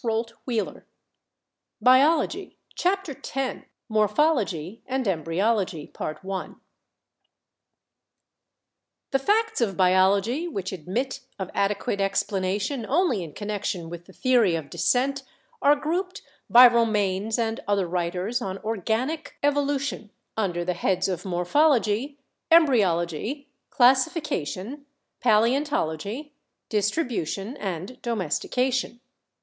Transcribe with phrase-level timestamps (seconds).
[0.03, 0.83] CHAPTER X EVIDENCES
[1.85, 5.93] OF ORGANIC DESCENT J MORPHOLOGY AND EM BRYOLOGY
[9.11, 14.13] The facts of biology which admit of adequate explana tion only in connection with the
[14.13, 15.21] theory of descent
[15.61, 21.25] are grouped by Romanes and other writers on organic evolu tion under the heads of
[21.25, 22.17] morphology,
[22.49, 24.87] embryology, classifi cation,
[25.19, 26.33] paleontology,
[26.69, 28.99] distribution and domestication.